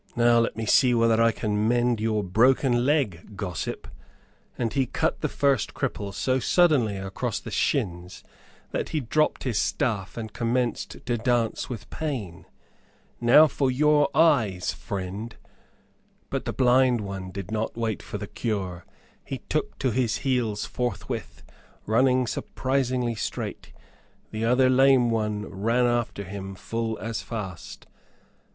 [0.15, 3.87] "Now let me see whether I can mend your broken leg, gossip,"
[4.57, 8.23] and he cut the first cripple so suddenly across the shins
[8.71, 12.45] that he dropped his staff and commenced to dance with pain.
[13.19, 15.35] "Now for your eyes, friend."
[16.31, 18.87] But the blind one did not wait for the cure.
[19.23, 21.43] He took to his heels forthwith,
[21.85, 23.71] running surprisingly straight.
[24.31, 27.85] The other lame one ran after him full as fast.